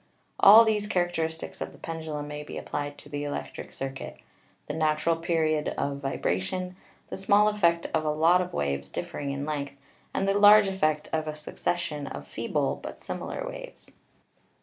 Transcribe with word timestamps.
All 0.39 0.65
these 0.65 0.87
characteristics 0.87 1.61
of 1.61 1.73
the 1.73 1.77
pendulum 1.77 2.27
may 2.27 2.41
be 2.41 2.57
applied 2.57 2.97
to 2.97 3.07
the 3.09 3.23
electric 3.23 3.71
circuit— 3.71 4.17
the 4.67 4.73
natu 4.73 5.05
ral 5.05 5.17
period 5.17 5.67
of 5.77 5.99
vibration, 5.99 6.75
the 7.11 7.17
small 7.17 7.47
effect 7.47 7.85
of 7.93 8.03
a 8.03 8.09
lot 8.09 8.41
of 8.41 8.51
waves 8.51 8.89
differing 8.89 9.29
in 9.29 9.45
length, 9.45 9.73
and 10.11 10.27
the 10.27 10.33
large 10.33 10.67
effect 10.67 11.07
of 11.13 11.27
a 11.27 11.35
succession 11.35 12.07
of 12.07 12.27
feeble 12.27 12.79
but 12.81 12.97
similar 12.97 13.45
waves. 13.47 13.91